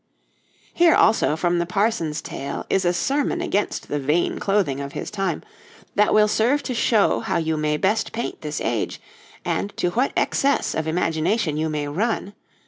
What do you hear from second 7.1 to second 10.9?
how you may best paint this age, and to what excess of